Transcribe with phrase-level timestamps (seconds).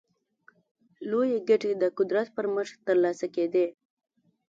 [1.09, 3.65] لویې ګټې د قدرت پر مټ ترلاسه کېدې.